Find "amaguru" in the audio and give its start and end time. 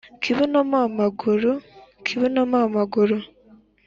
0.89-1.51, 2.67-3.17